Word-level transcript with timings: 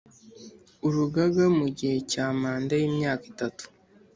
Urugaga 0.87 1.43
mu 1.57 1.67
gihe 1.77 1.97
cya 2.11 2.25
manda 2.39 2.73
y 2.81 2.83
imyaka 2.89 3.23
itatu 3.33 3.63